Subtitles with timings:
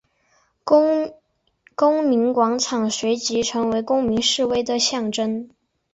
[1.75, 5.47] 公民广场随即成为公民示威的象征。